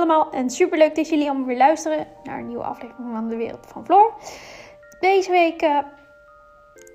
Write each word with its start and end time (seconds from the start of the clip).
Allemaal 0.00 0.30
en 0.30 0.50
superleuk 0.50 0.94
dat 0.94 1.08
jullie 1.08 1.28
allemaal 1.28 1.46
weer 1.46 1.56
luisteren 1.56 2.06
naar 2.24 2.38
een 2.38 2.46
nieuwe 2.46 2.62
aflevering 2.64 3.08
van 3.12 3.28
de 3.28 3.36
wereld 3.36 3.66
van 3.66 3.84
Floor. 3.84 4.14
Deze 5.00 5.30
week 5.30 5.62
uh, 5.62 5.78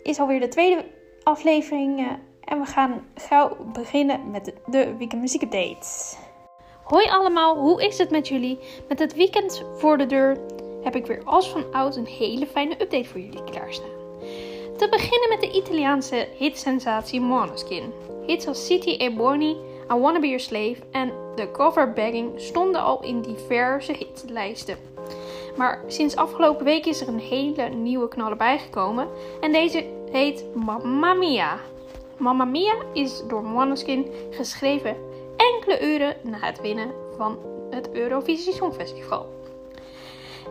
is 0.03 0.19
alweer 0.19 0.39
de 0.39 0.47
tweede 0.47 0.85
aflevering 1.23 1.99
uh, 1.99 2.11
en 2.41 2.59
we 2.59 2.65
gaan 2.65 3.05
gauw 3.15 3.57
beginnen 3.73 4.31
met 4.31 4.45
de, 4.45 4.53
de 4.65 4.97
weekend 4.97 5.21
muziek 5.21 5.41
update. 5.41 6.15
Hoi 6.83 7.05
allemaal, 7.09 7.57
hoe 7.57 7.83
is 7.83 7.97
het 7.97 8.09
met 8.09 8.27
jullie? 8.27 8.59
Met 8.87 8.99
het 8.99 9.13
weekend 9.13 9.63
voor 9.77 9.97
de 9.97 10.05
deur 10.05 10.37
heb 10.83 10.95
ik 10.95 11.05
weer 11.05 11.23
als 11.23 11.49
van 11.49 11.73
oud 11.73 11.95
een 11.95 12.05
hele 12.05 12.47
fijne 12.47 12.81
update 12.81 13.05
voor 13.05 13.19
jullie 13.19 13.43
klaarstaan. 13.43 14.03
Te 14.77 14.89
beginnen 14.89 15.29
met 15.29 15.41
de 15.41 15.51
Italiaanse 15.51 16.27
hitsensatie 16.37 17.21
Måneskin. 17.21 17.93
Hits 18.25 18.47
als 18.47 18.65
City 18.65 18.95
e 18.97 19.13
Buoni, 19.13 19.55
I 19.91 19.93
Wanna 19.93 20.19
Be 20.19 20.27
Your 20.27 20.39
Slave 20.39 20.75
en 20.91 21.11
The 21.35 21.51
Cover 21.51 21.93
Bagging 21.93 22.31
stonden 22.35 22.81
al 22.81 23.03
in 23.03 23.21
diverse 23.21 23.91
hitlijsten. 23.91 24.77
Maar 25.57 25.83
sinds 25.87 26.15
afgelopen 26.15 26.65
week 26.65 26.85
is 26.85 27.01
er 27.01 27.07
een 27.07 27.19
hele 27.19 27.69
nieuwe 27.69 28.07
knaller 28.07 28.37
bijgekomen 28.37 29.07
en 29.41 29.51
deze 29.51 29.85
heet 30.11 30.45
Mamma 30.55 31.13
Mia. 31.13 31.59
Mamma 32.17 32.45
Mia 32.45 32.73
is 32.93 33.23
door 33.27 33.43
Måneskin 33.43 34.11
geschreven 34.31 34.95
enkele 35.37 35.93
uren 35.93 36.15
na 36.21 36.37
het 36.39 36.61
winnen 36.61 36.91
van 37.17 37.37
het 37.69 37.91
Eurovisie 37.91 38.53
Songfestival. 38.53 39.29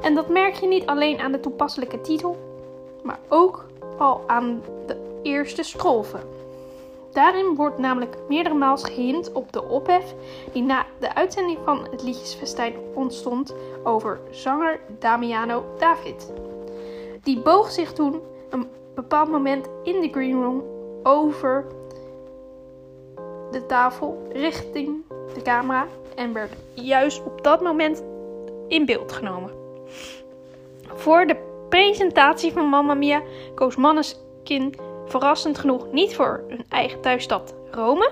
En 0.03 0.15
dat 0.15 0.29
merk 0.29 0.55
je 0.55 0.67
niet 0.67 0.87
alleen 0.87 1.21
aan 1.21 1.33
de 1.33 1.41
toepasselijke 1.41 2.01
titel, 2.01 2.37
maar 3.03 3.19
ook 3.29 3.67
al 3.99 4.23
aan 4.27 4.63
de 4.87 5.21
eerste 5.23 5.63
strofe. 5.63 6.19
Daarin 7.15 7.55
wordt 7.55 7.79
namelijk 7.79 8.17
meerdere 8.29 8.55
maals 8.55 8.85
gehint 8.85 9.33
op 9.33 9.53
de 9.53 9.65
ophef 9.65 10.15
die 10.53 10.63
na 10.63 10.87
de 10.99 11.15
uitzending 11.15 11.59
van 11.65 11.87
het 11.91 12.03
liedjesfestijn 12.03 12.75
ontstond 12.95 13.55
over 13.83 14.21
zanger 14.31 14.81
Damiano 14.99 15.65
David. 15.79 16.33
Die 17.23 17.41
boog 17.41 17.71
zich 17.71 17.93
toen 17.93 18.21
een 18.51 18.69
bepaald 18.95 19.31
moment 19.31 19.69
in 19.83 20.01
de 20.01 20.09
green 20.09 20.43
room 20.43 20.63
over 21.03 21.67
de 23.51 23.67
tafel 23.67 24.29
richting 24.33 25.03
de 25.35 25.43
camera 25.43 25.87
en 26.15 26.33
werd 26.33 26.53
juist 26.73 27.23
op 27.25 27.45
dat 27.45 27.61
moment 27.63 28.03
in 28.69 28.87
beeld 28.87 29.13
genomen. 29.13 29.51
Voor 30.83 31.27
de 31.27 31.37
presentatie 31.69 32.53
van 32.53 32.67
Mamma 32.67 32.95
Mia 32.95 33.23
koos 33.55 33.77
Manneskin 33.77 34.75
verrassend 35.07 35.59
genoeg 35.59 35.93
niet 35.93 36.15
voor 36.15 36.45
hun 36.49 36.65
eigen 36.69 37.01
thuisstad 37.01 37.55
Rome 37.71 38.11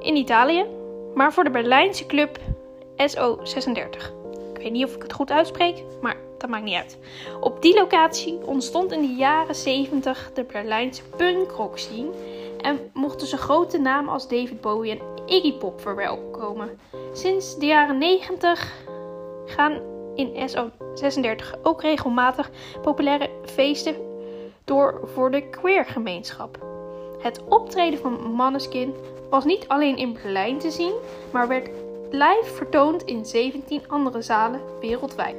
in 0.00 0.16
Italië, 0.16 0.66
maar 1.14 1.32
voor 1.32 1.44
de 1.44 1.50
Berlijnse 1.50 2.06
club 2.06 2.38
SO36. 2.96 4.18
Ik 4.54 4.62
weet 4.62 4.72
niet 4.72 4.84
of 4.84 4.94
ik 4.94 5.02
het 5.02 5.12
goed 5.12 5.30
uitspreek, 5.30 5.84
maar 6.00 6.16
dat 6.38 6.50
maakt 6.50 6.64
niet 6.64 6.74
uit. 6.74 6.98
Op 7.40 7.62
die 7.62 7.74
locatie 7.74 8.46
ontstond 8.46 8.92
in 8.92 9.00
de 9.00 9.14
jaren 9.14 9.54
70 9.54 10.30
de 10.34 10.44
Berlijnse 10.44 11.02
punk 11.16 11.50
rock 11.50 11.78
scene 11.78 12.10
en 12.60 12.90
mochten 12.92 13.26
ze 13.26 13.36
grote 13.36 13.78
namen 13.78 14.12
als 14.12 14.28
David 14.28 14.60
Bowie 14.60 14.90
en 14.90 15.00
Iggy 15.26 15.52
Pop 15.52 15.80
verwelkomen. 15.80 16.80
Sinds 17.12 17.58
de 17.58 17.66
jaren 17.66 17.98
90 17.98 18.72
gaan 19.46 19.80
in 20.14 20.50
SO36 20.50 21.60
ook 21.62 21.82
regelmatig 21.82 22.50
populaire 22.82 23.30
feesten 23.44 24.09
door 24.70 25.00
voor 25.14 25.30
de 25.30 25.48
queergemeenschap. 25.48 26.58
Het 27.18 27.44
optreden 27.48 27.98
van 27.98 28.32
Manneskin 28.32 28.94
was 29.30 29.44
niet 29.44 29.68
alleen 29.68 29.96
in 29.96 30.12
Berlijn 30.12 30.58
te 30.58 30.70
zien, 30.70 30.94
maar 31.32 31.48
werd 31.48 31.70
live 32.10 32.50
vertoond 32.54 33.02
in 33.02 33.24
17 33.24 33.82
andere 33.88 34.22
zalen 34.22 34.60
wereldwijd. 34.80 35.36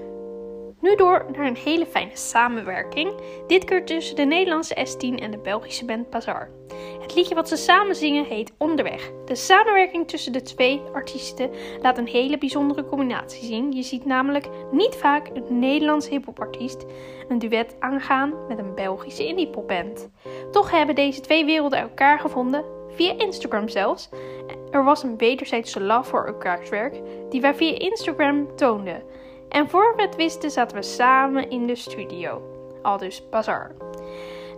Nu 0.80 0.96
door 0.96 1.26
naar 1.36 1.46
een 1.46 1.56
hele 1.56 1.86
fijne 1.86 2.16
samenwerking, 2.18 3.14
dit 3.48 3.64
keer 3.64 3.86
tussen 3.86 4.16
de 4.16 4.24
Nederlandse 4.26 4.88
S10 4.88 5.22
en 5.22 5.32
de 5.32 5.40
Belgische 5.44 5.86
band 5.86 6.10
Bazaar. 6.10 6.50
Het 7.12 7.20
liedje 7.20 7.36
wat 7.36 7.50
ze 7.50 7.56
samen 7.56 7.96
zingen 7.96 8.26
heet 8.26 8.54
Onderweg. 8.58 9.12
De 9.26 9.36
samenwerking 9.36 10.08
tussen 10.08 10.32
de 10.32 10.42
twee 10.42 10.82
artiesten 10.94 11.50
laat 11.82 11.98
een 11.98 12.08
hele 12.08 12.38
bijzondere 12.38 12.86
combinatie 12.86 13.46
zien. 13.46 13.72
Je 13.72 13.84
ziet 13.84 14.06
namelijk 14.06 14.48
niet 14.72 14.96
vaak 14.96 15.30
een 15.34 15.60
Nederlands 15.60 16.10
hiphopartiest 16.10 16.86
een 17.28 17.40
duet 17.40 17.76
aangaan 17.80 18.34
met 18.48 18.58
een 18.58 18.76
Belgische 18.76 19.28
indiepopband. 19.28 20.10
Toch 20.52 20.72
hebben 20.72 20.96
deze 20.96 21.22
twee 21.22 21.46
werelden 21.46 21.80
elkaar 21.80 22.20
gevonden, 22.20 22.66
via 22.90 23.14
Instagram 23.18 23.70
zelfs. 23.70 24.10
Er 24.70 24.84
was 24.84 25.04
een 25.04 25.18
wederzijdse 25.18 25.82
love 25.82 26.10
voor 26.10 26.26
elkaars 26.26 26.70
werk, 26.70 27.02
die 27.30 27.42
wij 27.42 27.56
via 27.56 27.80
Instagram 27.80 28.56
toonden. 28.56 29.04
En 29.50 29.70
voor 29.70 29.94
we 29.96 30.02
het 30.02 30.16
wisten 30.16 30.52
zaten 30.52 30.78
we 30.78 30.84
samen 30.84 31.50
in 31.50 31.68
de 31.68 31.76
studio. 31.76 32.42
Al 32.82 32.98
dus 32.98 33.30
Bazaar. 33.30 33.76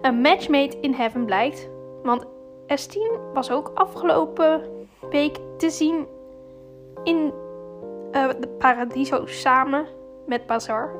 Een 0.01 0.21
match 0.21 0.47
made 0.47 0.77
in 0.81 0.93
heaven 0.93 1.25
blijkt, 1.25 1.69
want 2.03 2.31
S10 2.67 3.33
was 3.33 3.51
ook 3.51 3.71
afgelopen 3.75 4.61
week 5.09 5.37
te 5.57 5.69
zien 5.69 6.05
in 7.03 7.33
uh, 8.11 8.29
de 8.39 8.47
Paradiso 8.59 9.25
samen 9.25 9.85
met 10.27 10.45
Bazaar, 10.45 10.91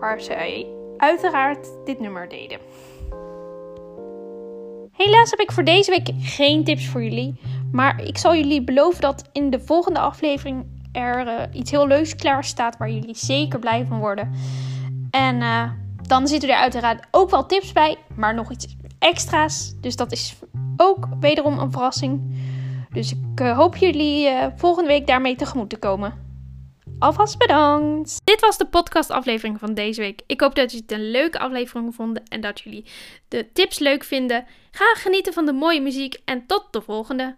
waar 0.00 0.20
zij 0.20 0.66
uiteraard 0.96 1.68
dit 1.84 2.00
nummer 2.00 2.28
deden. 2.28 2.58
Helaas 4.92 5.30
heb 5.30 5.40
ik 5.40 5.52
voor 5.52 5.64
deze 5.64 5.90
week 5.90 6.10
geen 6.18 6.64
tips 6.64 6.88
voor 6.88 7.02
jullie, 7.02 7.40
maar 7.72 8.02
ik 8.02 8.18
zal 8.18 8.34
jullie 8.34 8.64
beloven 8.64 9.00
dat 9.00 9.28
in 9.32 9.50
de 9.50 9.60
volgende 9.60 9.98
aflevering 9.98 10.66
er 10.92 11.26
uh, 11.26 11.42
iets 11.52 11.70
heel 11.70 11.86
leuks 11.86 12.16
klaar 12.16 12.44
staat 12.44 12.76
waar 12.76 12.90
jullie 12.90 13.16
zeker 13.16 13.58
blij 13.58 13.84
van 13.88 13.98
worden. 13.98 14.32
En 15.10 15.40
uh, 15.40 15.70
dan 16.02 16.28
zitten 16.28 16.48
er 16.48 16.56
uiteraard 16.56 17.06
ook 17.10 17.30
wel 17.30 17.46
tips 17.46 17.72
bij, 17.72 17.96
maar 18.16 18.34
nog 18.34 18.50
iets 18.50 18.76
extra's. 18.98 19.74
Dus 19.80 19.96
dat 19.96 20.12
is 20.12 20.36
ook 20.76 21.08
wederom 21.20 21.58
een 21.58 21.70
verrassing. 21.72 22.22
Dus 22.92 23.12
ik 23.12 23.40
uh, 23.40 23.56
hoop 23.56 23.76
jullie 23.76 24.28
volgende 24.56 24.88
week 24.88 25.06
daarmee 25.06 25.36
tegemoet 25.36 25.70
te 25.70 25.78
komen. 25.78 26.24
Alvast 26.98 27.38
bedankt! 27.38 28.20
Dit 28.24 28.40
was 28.40 28.58
de 28.58 28.66
podcastaflevering 28.66 29.58
van 29.58 29.74
deze 29.74 30.00
week. 30.00 30.22
Ik 30.26 30.40
hoop 30.40 30.54
dat 30.54 30.70
jullie 30.70 30.86
het 30.86 30.98
een 30.98 31.10
leuke 31.10 31.38
aflevering 31.38 31.94
vonden 31.94 32.22
en 32.28 32.40
dat 32.40 32.60
jullie 32.60 32.84
de 33.28 33.52
tips 33.52 33.78
leuk 33.78 34.04
vinden. 34.04 34.44
Ga 34.70 34.94
genieten 34.94 35.32
van 35.32 35.46
de 35.46 35.52
mooie 35.52 35.80
muziek 35.80 36.20
en 36.24 36.46
tot 36.46 36.66
de 36.70 36.80
volgende! 36.80 37.36